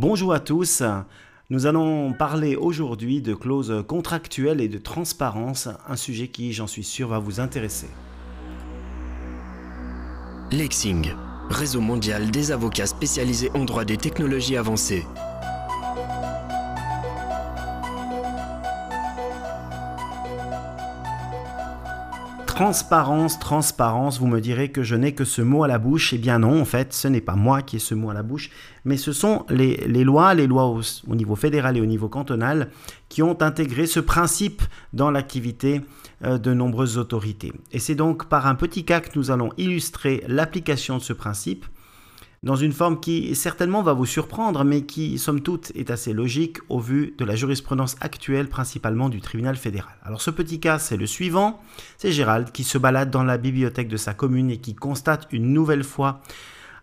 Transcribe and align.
Bonjour 0.00 0.32
à 0.32 0.38
tous. 0.38 0.84
Nous 1.50 1.66
allons 1.66 2.12
parler 2.12 2.54
aujourd'hui 2.54 3.20
de 3.20 3.34
clauses 3.34 3.82
contractuelles 3.88 4.60
et 4.60 4.68
de 4.68 4.78
transparence, 4.78 5.68
un 5.88 5.96
sujet 5.96 6.28
qui, 6.28 6.52
j'en 6.52 6.68
suis 6.68 6.84
sûr, 6.84 7.08
va 7.08 7.18
vous 7.18 7.40
intéresser. 7.40 7.88
Lexing, 10.52 11.10
réseau 11.50 11.80
mondial 11.80 12.30
des 12.30 12.52
avocats 12.52 12.86
spécialisés 12.86 13.50
en 13.54 13.64
droit 13.64 13.84
des 13.84 13.96
technologies 13.96 14.56
avancées. 14.56 15.04
Transparence, 22.58 23.38
transparence, 23.38 24.18
vous 24.18 24.26
me 24.26 24.40
direz 24.40 24.72
que 24.72 24.82
je 24.82 24.96
n'ai 24.96 25.12
que 25.12 25.24
ce 25.24 25.42
mot 25.42 25.62
à 25.62 25.68
la 25.68 25.78
bouche. 25.78 26.12
Eh 26.12 26.18
bien 26.18 26.40
non, 26.40 26.60
en 26.60 26.64
fait, 26.64 26.92
ce 26.92 27.06
n'est 27.06 27.20
pas 27.20 27.36
moi 27.36 27.62
qui 27.62 27.76
ai 27.76 27.78
ce 27.78 27.94
mot 27.94 28.10
à 28.10 28.14
la 28.14 28.24
bouche, 28.24 28.50
mais 28.84 28.96
ce 28.96 29.12
sont 29.12 29.46
les, 29.48 29.76
lois, 30.02 30.34
les 30.34 30.48
lois 30.48 30.66
au, 30.66 30.80
au, 31.06 31.14
niveau 31.14 31.36
fédéral 31.36 31.76
et 31.76 31.80
au 31.80 31.86
niveau 31.86 32.08
cantonal 32.08 32.70
qui 33.08 33.22
ont 33.22 33.40
intégré 33.42 33.86
ce 33.86 34.00
principe 34.00 34.60
dans 34.92 35.12
l'activité 35.12 35.82
euh, 36.24 36.36
de 36.36 36.52
nombreuses 36.52 36.98
autorités. 36.98 37.52
Et 37.70 37.78
c'est 37.78 37.94
donc 37.94 38.28
par 38.28 38.48
un 38.48 38.56
petit 38.56 38.84
cas 38.84 38.98
que 38.98 39.16
nous 39.16 39.30
allons 39.30 39.50
illustrer 39.56 40.24
l'application 40.26 40.98
de 40.98 41.02
ce 41.02 41.12
principe 41.12 41.64
dans 42.42 42.56
une 42.56 42.72
forme 42.72 43.00
qui 43.00 43.34
certainement 43.34 43.82
va 43.82 43.92
vous 43.92 44.06
surprendre, 44.06 44.64
mais 44.64 44.82
qui, 44.82 45.18
somme 45.18 45.40
toute, 45.40 45.72
est 45.74 45.90
assez 45.90 46.12
logique 46.12 46.58
au 46.68 46.78
vu 46.78 47.14
de 47.18 47.24
la 47.24 47.36
jurisprudence 47.36 47.96
actuelle, 48.00 48.48
principalement 48.48 49.08
du 49.08 49.20
tribunal 49.20 49.56
fédéral. 49.56 49.94
Alors 50.04 50.20
ce 50.20 50.30
petit 50.30 50.60
cas, 50.60 50.78
c'est 50.78 50.96
le 50.96 51.06
suivant. 51.06 51.60
C'est 51.96 52.12
Gérald 52.12 52.52
qui 52.52 52.64
se 52.64 52.78
balade 52.78 53.10
dans 53.10 53.24
la 53.24 53.38
bibliothèque 53.38 53.88
de 53.88 53.96
sa 53.96 54.14
commune 54.14 54.50
et 54.50 54.58
qui 54.58 54.74
constate 54.74 55.26
une 55.32 55.52
nouvelle 55.52 55.84
fois 55.84 56.20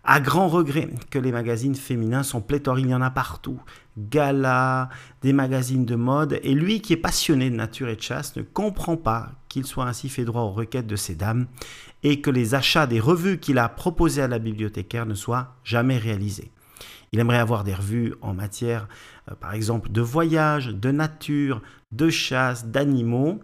à 0.06 0.20
grand 0.20 0.48
regret 0.48 0.88
que 1.10 1.18
les 1.18 1.32
magazines 1.32 1.74
féminins 1.74 2.22
sont 2.22 2.40
pléthores, 2.40 2.78
il 2.78 2.88
y 2.88 2.94
en 2.94 3.02
a 3.02 3.10
partout. 3.10 3.60
Gala, 3.98 4.88
des 5.22 5.32
magazines 5.32 5.84
de 5.84 5.96
mode, 5.96 6.38
et 6.42 6.54
lui 6.54 6.80
qui 6.80 6.92
est 6.92 6.98
passionné 6.98 7.50
de 7.50 7.56
nature 7.56 7.88
et 7.88 7.96
de 7.96 8.00
chasse 8.00 8.36
ne 8.36 8.42
comprend 8.42 8.96
pas 8.96 9.32
qu'il 9.48 9.66
soit 9.66 9.86
ainsi 9.86 10.08
fait 10.08 10.24
droit 10.24 10.42
aux 10.42 10.52
requêtes 10.52 10.86
de 10.86 10.96
ces 10.96 11.14
dames 11.14 11.46
et 12.02 12.20
que 12.20 12.30
les 12.30 12.54
achats 12.54 12.86
des 12.86 13.00
revues 13.00 13.38
qu'il 13.38 13.58
a 13.58 13.68
proposées 13.68 14.22
à 14.22 14.28
la 14.28 14.38
bibliothécaire 14.38 15.06
ne 15.06 15.14
soient 15.14 15.56
jamais 15.64 15.98
réalisés. 15.98 16.52
Il 17.12 17.18
aimerait 17.18 17.38
avoir 17.38 17.64
des 17.64 17.74
revues 17.74 18.14
en 18.20 18.34
matière, 18.34 18.88
euh, 19.30 19.34
par 19.34 19.54
exemple, 19.54 19.90
de 19.90 20.00
voyage, 20.00 20.68
de 20.68 20.90
nature, 20.90 21.62
de 21.92 22.10
chasse, 22.10 22.66
d'animaux, 22.66 23.40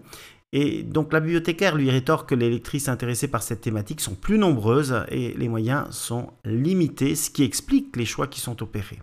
et 0.52 0.82
donc 0.82 1.12
la 1.12 1.20
bibliothécaire 1.20 1.76
lui 1.76 1.90
rétorque 1.90 2.30
que 2.30 2.34
les 2.34 2.50
lectrices 2.50 2.88
intéressées 2.88 3.28
par 3.28 3.42
cette 3.42 3.62
thématique 3.62 4.00
sont 4.00 4.14
plus 4.14 4.38
nombreuses 4.38 5.04
et 5.08 5.34
les 5.34 5.48
moyens 5.48 5.90
sont 5.90 6.30
limités, 6.44 7.14
ce 7.14 7.30
qui 7.30 7.42
explique 7.42 7.96
les 7.96 8.04
choix 8.04 8.26
qui 8.26 8.40
sont 8.40 8.62
opérés. 8.62 9.00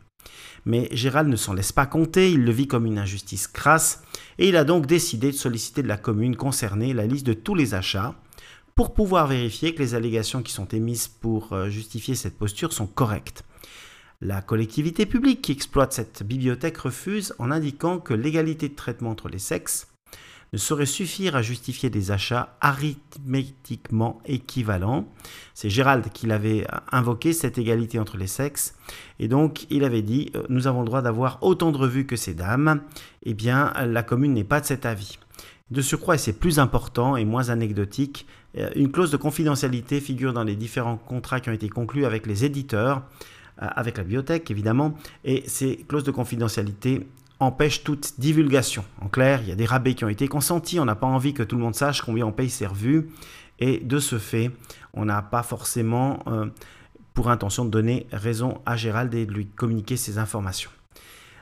Mais 0.65 0.87
Gérald 0.91 1.27
ne 1.27 1.35
s'en 1.35 1.53
laisse 1.53 1.71
pas 1.71 1.87
compter, 1.87 2.31
il 2.31 2.43
le 2.43 2.51
vit 2.51 2.67
comme 2.67 2.85
une 2.85 2.99
injustice 2.99 3.47
crasse, 3.47 4.03
et 4.37 4.49
il 4.49 4.57
a 4.57 4.63
donc 4.63 4.85
décidé 4.85 5.31
de 5.31 5.35
solliciter 5.35 5.81
de 5.81 5.87
la 5.87 5.97
commune 5.97 6.35
concernée 6.35 6.93
la 6.93 7.07
liste 7.07 7.25
de 7.25 7.33
tous 7.33 7.55
les 7.55 7.73
achats, 7.73 8.13
pour 8.75 8.93
pouvoir 8.93 9.27
vérifier 9.27 9.73
que 9.73 9.81
les 9.81 9.95
allégations 9.95 10.43
qui 10.43 10.53
sont 10.53 10.67
émises 10.67 11.07
pour 11.07 11.51
euh, 11.51 11.69
justifier 11.69 12.15
cette 12.15 12.37
posture 12.37 12.71
sont 12.71 12.87
correctes. 12.87 13.43
La 14.21 14.41
collectivité 14.41 15.05
publique 15.05 15.41
qui 15.41 15.51
exploite 15.51 15.93
cette 15.93 16.23
bibliothèque 16.23 16.77
refuse 16.77 17.33
en 17.39 17.51
indiquant 17.51 17.99
que 17.99 18.13
l'égalité 18.13 18.69
de 18.69 18.75
traitement 18.75 19.11
entre 19.11 19.29
les 19.29 19.39
sexes 19.39 19.87
ne 20.53 20.57
saurait 20.57 20.85
suffire 20.85 21.35
à 21.35 21.41
justifier 21.41 21.89
des 21.89 22.11
achats 22.11 22.55
arithmétiquement 22.61 24.21
équivalents. 24.25 25.07
C'est 25.53 25.69
Gérald 25.69 26.09
qui 26.11 26.27
l'avait 26.27 26.65
invoqué, 26.91 27.33
cette 27.33 27.57
égalité 27.57 27.99
entre 27.99 28.17
les 28.17 28.27
sexes. 28.27 28.75
Et 29.19 29.27
donc, 29.27 29.67
il 29.69 29.83
avait 29.83 30.01
dit, 30.01 30.31
euh, 30.35 30.43
nous 30.49 30.67
avons 30.67 30.81
le 30.81 30.87
droit 30.87 31.01
d'avoir 31.01 31.39
autant 31.41 31.71
de 31.71 31.77
revues 31.77 32.05
que 32.05 32.15
ces 32.15 32.33
dames. 32.33 32.81
Eh 33.23 33.33
bien, 33.33 33.73
la 33.85 34.03
commune 34.03 34.33
n'est 34.33 34.43
pas 34.43 34.61
de 34.61 34.65
cet 34.65 34.85
avis. 34.85 35.19
De 35.71 35.81
surcroît, 35.81 36.15
et 36.15 36.17
c'est 36.17 36.33
plus 36.33 36.57
important 36.57 37.15
et 37.15 37.25
moins 37.25 37.49
anecdotique, 37.49 38.25
euh, 38.57 38.69
une 38.75 38.91
clause 38.91 39.11
de 39.11 39.17
confidentialité 39.17 40.01
figure 40.01 40.33
dans 40.33 40.43
les 40.43 40.55
différents 40.55 40.97
contrats 40.97 41.39
qui 41.39 41.49
ont 41.49 41.53
été 41.53 41.69
conclus 41.69 42.05
avec 42.05 42.25
les 42.25 42.43
éditeurs, 42.43 43.03
euh, 43.61 43.67
avec 43.75 43.97
la 43.97 44.03
bibliothèque 44.03 44.49
évidemment, 44.49 44.95
et 45.23 45.43
ces 45.47 45.77
clauses 45.87 46.03
de 46.03 46.11
confidentialité 46.11 47.07
empêche 47.39 47.83
toute 47.83 48.19
divulgation. 48.19 48.83
En 49.01 49.07
clair, 49.07 49.41
il 49.41 49.49
y 49.49 49.51
a 49.51 49.55
des 49.55 49.65
rabais 49.65 49.93
qui 49.93 50.03
ont 50.03 50.09
été 50.09 50.27
consentis, 50.27 50.79
on 50.79 50.85
n'a 50.85 50.95
pas 50.95 51.07
envie 51.07 51.33
que 51.33 51.43
tout 51.43 51.55
le 51.55 51.61
monde 51.61 51.75
sache 51.75 52.01
combien 52.01 52.25
on 52.25 52.31
paye 52.31 52.49
ses 52.49 52.67
revues, 52.67 53.09
et 53.59 53.79
de 53.79 53.99
ce 53.99 54.17
fait, 54.17 54.51
on 54.93 55.05
n'a 55.05 55.21
pas 55.21 55.43
forcément 55.43 56.19
euh, 56.27 56.47
pour 57.13 57.29
intention 57.29 57.65
de 57.65 57.69
donner 57.69 58.07
raison 58.11 58.61
à 58.65 58.75
Gérald 58.75 59.13
et 59.13 59.25
de 59.25 59.33
lui 59.33 59.47
communiquer 59.47 59.97
ces 59.97 60.17
informations. 60.17 60.71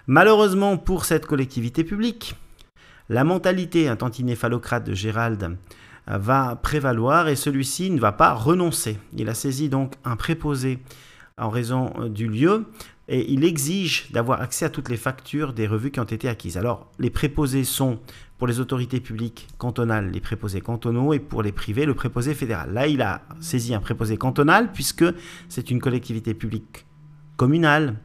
Malheureusement 0.07 0.77
pour 0.77 1.05
cette 1.05 1.25
collectivité 1.25 1.83
publique, 1.83 2.35
la 3.09 3.23
mentalité 3.23 3.87
un 3.87 3.95
de 3.95 4.93
Gérald 4.93 5.43
euh, 5.43 6.17
va 6.17 6.55
prévaloir 6.55 7.27
et 7.27 7.35
celui-ci 7.35 7.89
ne 7.89 7.99
va 7.99 8.11
pas 8.11 8.33
renoncer. 8.33 8.99
Il 9.13 9.29
a 9.29 9.33
saisi 9.33 9.69
donc 9.69 9.93
un 10.05 10.15
préposé 10.15 10.79
en 11.37 11.49
raison 11.49 11.93
euh, 11.99 12.09
du 12.09 12.27
lieu 12.27 12.65
et 13.09 13.31
il 13.31 13.43
exige 13.43 14.11
d'avoir 14.11 14.41
accès 14.41 14.65
à 14.65 14.69
toutes 14.69 14.89
les 14.89 14.97
factures 14.97 15.53
des 15.53 15.67
revues 15.67 15.91
qui 15.91 15.99
ont 15.99 16.03
été 16.05 16.27
acquises. 16.27 16.57
Alors, 16.57 16.91
les 16.99 17.09
préposés 17.09 17.63
sont 17.63 17.99
pour 18.37 18.47
les 18.47 18.59
autorités 18.59 18.99
publiques 18.99 19.47
cantonales, 19.57 20.11
les 20.11 20.19
préposés 20.19 20.61
cantonaux, 20.61 21.13
et 21.13 21.19
pour 21.19 21.41
les 21.41 21.51
privés, 21.51 21.85
le 21.85 21.95
préposé 21.95 22.33
fédéral. 22.33 22.73
Là, 22.73 22.87
il 22.87 23.01
a 23.01 23.21
saisi 23.39 23.73
un 23.73 23.79
préposé 23.79 24.17
cantonal 24.17 24.71
puisque 24.71 25.05
c'est 25.49 25.71
une 25.71 25.79
collectivité 25.79 26.33
publique 26.33 26.85
communale, 27.37 27.95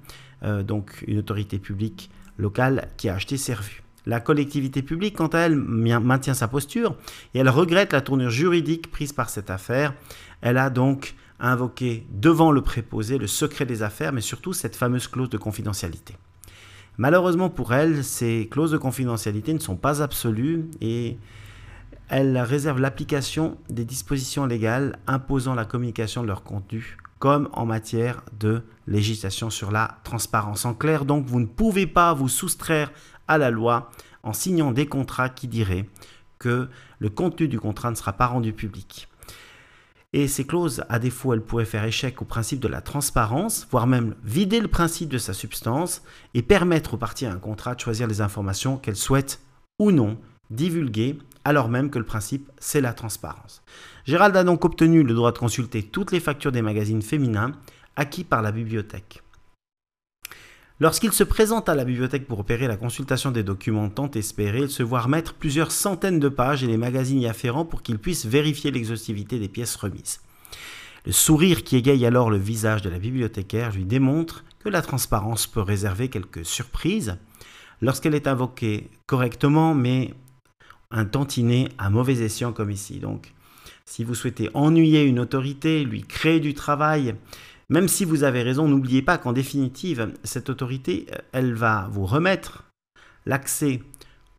euh, 0.42 0.62
donc 0.62 1.04
une 1.06 1.18
autorité 1.18 1.58
publique 1.58 2.10
locale 2.38 2.88
qui 2.96 3.08
a 3.08 3.14
acheté 3.14 3.36
ces 3.36 3.54
revues. 3.54 3.82
La 4.04 4.20
collectivité 4.20 4.82
publique, 4.82 5.16
quant 5.16 5.28
à 5.28 5.40
elle, 5.40 5.56
maintient 5.56 6.34
sa 6.34 6.48
posture 6.48 6.96
et 7.34 7.38
elle 7.38 7.48
regrette 7.48 7.92
la 7.92 8.00
tournure 8.00 8.30
juridique 8.30 8.90
prise 8.90 9.12
par 9.12 9.30
cette 9.30 9.48
affaire. 9.48 9.94
Elle 10.40 10.58
a 10.58 10.70
donc 10.70 11.14
invoqué 11.42 12.06
devant 12.10 12.52
le 12.52 12.62
préposé 12.62 13.18
le 13.18 13.26
secret 13.26 13.66
des 13.66 13.82
affaires, 13.82 14.12
mais 14.12 14.20
surtout 14.20 14.52
cette 14.52 14.76
fameuse 14.76 15.08
clause 15.08 15.28
de 15.28 15.36
confidentialité. 15.36 16.14
Malheureusement 16.98 17.50
pour 17.50 17.74
elle, 17.74 18.04
ces 18.04 18.48
clauses 18.50 18.70
de 18.70 18.78
confidentialité 18.78 19.52
ne 19.52 19.58
sont 19.58 19.76
pas 19.76 20.02
absolues 20.02 20.66
et 20.80 21.18
elles 22.08 22.38
réservent 22.38 22.80
l'application 22.80 23.56
des 23.70 23.84
dispositions 23.84 24.46
légales 24.46 24.98
imposant 25.06 25.54
la 25.54 25.64
communication 25.64 26.22
de 26.22 26.26
leur 26.26 26.42
contenu, 26.42 26.98
comme 27.18 27.48
en 27.52 27.64
matière 27.64 28.22
de 28.38 28.62
législation 28.86 29.48
sur 29.48 29.70
la 29.70 29.98
transparence. 30.04 30.64
En 30.64 30.74
clair, 30.74 31.04
donc, 31.04 31.26
vous 31.26 31.40
ne 31.40 31.46
pouvez 31.46 31.86
pas 31.86 32.12
vous 32.12 32.28
soustraire 32.28 32.92
à 33.28 33.38
la 33.38 33.50
loi 33.50 33.90
en 34.22 34.32
signant 34.32 34.72
des 34.72 34.86
contrats 34.86 35.30
qui 35.30 35.48
diraient 35.48 35.88
que 36.38 36.68
le 36.98 37.08
contenu 37.08 37.48
du 37.48 37.58
contrat 37.58 37.90
ne 37.90 37.96
sera 37.96 38.12
pas 38.12 38.26
rendu 38.26 38.52
public. 38.52 39.08
Et 40.14 40.28
ces 40.28 40.44
clauses, 40.44 40.84
à 40.90 40.98
défaut, 40.98 41.32
elles 41.32 41.40
pourraient 41.40 41.64
faire 41.64 41.84
échec 41.84 42.20
au 42.20 42.26
principe 42.26 42.60
de 42.60 42.68
la 42.68 42.82
transparence, 42.82 43.66
voire 43.70 43.86
même 43.86 44.14
vider 44.24 44.60
le 44.60 44.68
principe 44.68 45.08
de 45.08 45.16
sa 45.18 45.32
substance 45.32 46.02
et 46.34 46.42
permettre 46.42 46.94
aux 46.94 46.98
parties 46.98 47.24
à 47.24 47.32
un 47.32 47.38
contrat 47.38 47.74
de 47.74 47.80
choisir 47.80 48.06
les 48.06 48.20
informations 48.20 48.76
qu'elles 48.76 48.96
souhaitent 48.96 49.40
ou 49.78 49.90
non 49.90 50.18
divulguer, 50.50 51.18
alors 51.44 51.70
même 51.70 51.88
que 51.88 51.98
le 51.98 52.04
principe, 52.04 52.50
c'est 52.58 52.82
la 52.82 52.92
transparence. 52.92 53.62
Gérald 54.04 54.36
a 54.36 54.44
donc 54.44 54.64
obtenu 54.66 55.02
le 55.02 55.14
droit 55.14 55.32
de 55.32 55.38
consulter 55.38 55.82
toutes 55.82 56.12
les 56.12 56.20
factures 56.20 56.52
des 56.52 56.62
magazines 56.62 57.02
féminins 57.02 57.52
acquis 57.96 58.24
par 58.24 58.42
la 58.42 58.52
bibliothèque. 58.52 59.22
Lorsqu'il 60.82 61.12
se 61.12 61.22
présente 61.22 61.68
à 61.68 61.76
la 61.76 61.84
bibliothèque 61.84 62.26
pour 62.26 62.40
opérer 62.40 62.66
la 62.66 62.76
consultation 62.76 63.30
des 63.30 63.44
documents 63.44 63.88
tant 63.88 64.10
espérés, 64.10 64.62
il 64.62 64.68
se 64.68 64.82
voit 64.82 65.02
remettre 65.02 65.32
plusieurs 65.32 65.70
centaines 65.70 66.18
de 66.18 66.28
pages 66.28 66.64
et 66.64 66.66
les 66.66 66.76
magazines 66.76 67.20
y 67.20 67.28
afférents 67.28 67.64
pour 67.64 67.82
qu'il 67.82 68.00
puisse 68.00 68.26
vérifier 68.26 68.72
l'exhaustivité 68.72 69.38
des 69.38 69.46
pièces 69.46 69.76
remises. 69.76 70.18
Le 71.06 71.12
sourire 71.12 71.62
qui 71.62 71.76
égaye 71.76 72.04
alors 72.04 72.30
le 72.30 72.36
visage 72.36 72.82
de 72.82 72.90
la 72.90 72.98
bibliothécaire 72.98 73.70
lui 73.70 73.84
démontre 73.84 74.42
que 74.58 74.68
la 74.68 74.82
transparence 74.82 75.46
peut 75.46 75.60
réserver 75.60 76.08
quelques 76.08 76.44
surprises 76.44 77.16
lorsqu'elle 77.80 78.16
est 78.16 78.26
invoquée 78.26 78.90
correctement, 79.06 79.76
mais 79.76 80.12
un 80.90 81.04
tantinet 81.04 81.68
à 81.78 81.90
mauvais 81.90 82.24
escient 82.24 82.52
comme 82.52 82.72
ici. 82.72 82.98
Donc, 82.98 83.34
si 83.84 84.02
vous 84.02 84.16
souhaitez 84.16 84.50
ennuyer 84.52 85.04
une 85.04 85.20
autorité, 85.20 85.84
lui 85.84 86.02
créer 86.02 86.40
du 86.40 86.54
travail, 86.54 87.14
même 87.68 87.88
si 87.88 88.04
vous 88.04 88.24
avez 88.24 88.42
raison, 88.42 88.68
n'oubliez 88.68 89.02
pas 89.02 89.18
qu'en 89.18 89.32
définitive, 89.32 90.12
cette 90.24 90.50
autorité, 90.50 91.06
elle 91.32 91.54
va 91.54 91.88
vous 91.90 92.06
remettre 92.06 92.64
l'accès 93.26 93.80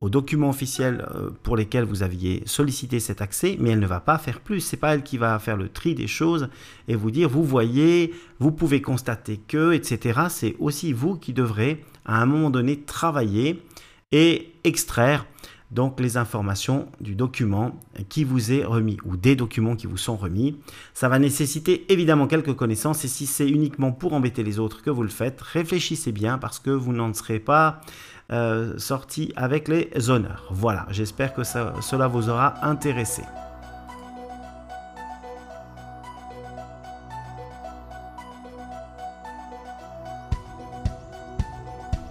aux 0.04 0.10
documents 0.10 0.50
officiels 0.50 1.08
euh, 1.16 1.30
pour 1.44 1.56
lesquels 1.56 1.86
vous 1.86 2.04
aviez 2.04 2.44
sollicité 2.46 3.00
cet 3.00 3.22
accès, 3.22 3.56
mais 3.58 3.70
elle 3.70 3.80
ne 3.80 3.88
va 3.88 4.02
pas 4.02 4.18
faire 4.18 4.42
plus. 4.42 4.60
C'est 4.60 4.76
pas 4.76 4.94
elle 4.94 5.02
qui 5.02 5.18
va 5.18 5.40
faire 5.40 5.56
le 5.56 5.70
tri 5.70 5.96
des 5.96 6.08
choses 6.08 6.50
et 6.90 6.96
vous 6.96 7.10
dire, 7.10 7.30
vous 7.30 7.46
voyez, 7.46 8.14
vous 8.40 8.52
pouvez 8.52 8.82
constater 8.82 9.38
que, 9.38 9.72
etc. 9.72 10.24
C'est 10.30 10.58
aussi 10.60 10.92
vous 10.92 11.16
qui 11.16 11.32
devrez, 11.32 11.86
à 12.06 12.22
un 12.22 12.26
moment 12.26 12.50
donné, 12.50 12.82
travailler 12.82 13.64
et 14.12 14.52
extraire 14.66 15.26
donc 15.74 16.00
les 16.00 16.18
informations 16.18 16.88
du 17.02 17.16
document 17.16 17.72
qui 18.10 18.24
vous 18.24 18.52
est 18.52 18.64
remis 18.64 18.98
ou 19.06 19.18
des 19.18 19.36
documents 19.36 19.76
qui 19.76 19.88
vous 19.88 19.98
sont 19.98 20.16
remis. 20.16 20.58
Ça 20.94 21.10
va 21.10 21.20
nécessiter 21.20 21.92
évidemment 21.92 22.28
quelques 22.28 22.54
connaissances 22.54 23.04
et 23.06 23.08
si 23.08 23.26
c'est 23.26 23.50
uniquement 23.50 23.92
pour 23.92 24.14
embêter 24.14 24.44
les 24.44 24.60
autres 24.60 24.82
que 24.82 24.90
vous 24.90 25.04
le 25.04 25.10
faites, 25.10 25.42
réfléchissez 25.42 26.12
bien 26.12 26.38
parce 26.38 26.60
que 26.60 26.70
vous 26.70 26.94
n'en 26.94 27.14
serez 27.14 27.40
pas 27.40 27.82
euh, 28.32 28.78
sorti 28.78 29.34
avec 29.36 29.68
les 29.68 30.10
honneurs. 30.10 30.48
Voilà, 30.52 30.86
j'espère 30.90 31.34
que 31.34 31.44
cela 31.44 32.08
vous 32.08 32.30
aura 32.30 32.66
intéressé. 32.66 33.24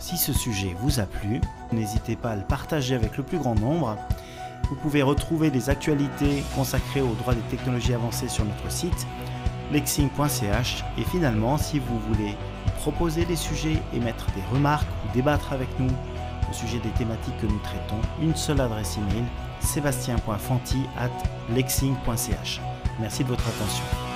Si 0.03 0.17
ce 0.17 0.33
sujet 0.33 0.75
vous 0.81 0.99
a 0.99 1.05
plu, 1.05 1.41
n'hésitez 1.71 2.17
pas 2.17 2.31
à 2.31 2.37
le 2.37 2.43
partager 2.43 2.97
avec 2.97 3.17
le 3.17 3.23
plus 3.23 3.39
grand 3.39 3.55
nombre. 3.55 3.97
Vous 4.69 4.75
pouvez 4.75 5.01
retrouver 5.01 5.49
des 5.49 5.71
actualités 5.71 6.43
consacrées 6.57 7.01
aux 7.01 7.15
droits 7.15 7.37
des 7.37 7.57
technologies 7.57 7.95
avancées 7.95 8.29
sur 8.29 8.45
notre 8.45 8.69
site 8.69 9.07
lexing.ch 9.71 10.85
et 10.99 11.05
finalement 11.05 11.57
si 11.57 11.79
vous 11.79 12.01
voulez 12.01 12.35
proposer 12.79 13.25
des 13.25 13.37
sujets, 13.37 13.81
émettre 13.95 14.27
des 14.33 14.43
remarques 14.53 14.89
ou 15.05 15.15
débattre 15.15 15.53
avec 15.53 15.69
nous 15.79 15.91
au 16.51 16.53
sujet 16.53 16.81
des 16.81 16.91
thématiques 16.91 17.39
que 17.41 17.47
nous 17.47 17.61
traitons, 17.61 18.01
une 18.21 18.35
seule 18.35 18.61
adresse 18.61 18.99
email 18.99 19.25
sébastien.fanti 19.61 20.83
at 20.99 21.11
lexing.ch. 21.55 22.61
Merci 22.99 23.23
de 23.23 23.29
votre 23.29 23.47
attention. 23.47 24.12